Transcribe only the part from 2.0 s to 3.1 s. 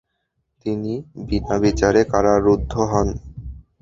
কারারুদ্ধ হন।